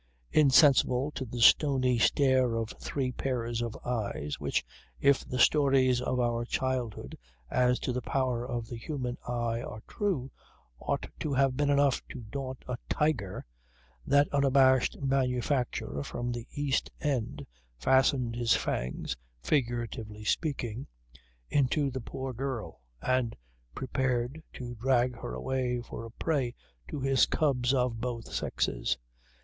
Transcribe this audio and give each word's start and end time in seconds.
Insensible 0.31 1.11
to 1.11 1.25
the 1.25 1.41
stony 1.41 1.99
stare 1.99 2.55
of 2.55 2.69
three 2.79 3.11
pairs 3.11 3.61
of 3.61 3.77
eyes, 3.85 4.39
which, 4.39 4.65
if 4.99 5.23
the 5.23 5.37
stories 5.37 6.01
of 6.01 6.19
our 6.19 6.43
childhood 6.43 7.15
as 7.51 7.77
to 7.77 7.93
the 7.93 8.01
power 8.01 8.43
of 8.43 8.67
the 8.67 8.77
human 8.77 9.15
eye 9.27 9.61
are 9.61 9.83
true, 9.87 10.31
ought 10.79 11.05
to 11.19 11.35
have 11.35 11.55
been 11.55 11.69
enough 11.69 12.01
to 12.09 12.19
daunt 12.31 12.65
a 12.67 12.79
tiger, 12.89 13.45
that 14.03 14.27
unabashed 14.33 14.97
manufacturer 14.99 16.03
from 16.03 16.31
the 16.31 16.47
East 16.49 16.89
End 16.99 17.45
fastened 17.77 18.35
his 18.35 18.55
fangs, 18.55 19.15
figuratively 19.43 20.23
speaking, 20.23 20.87
into 21.47 21.91
the 21.91 22.01
poor 22.01 22.33
girl 22.33 22.81
and 23.03 23.35
prepared 23.75 24.41
to 24.53 24.73
drag 24.73 25.15
her 25.19 25.35
away 25.35 25.79
for 25.79 26.05
a 26.05 26.09
prey 26.13 26.55
to 26.87 26.99
his 26.99 27.27
cubs 27.27 27.71
of 27.71 28.01
both 28.01 28.33
sexes. 28.33 28.97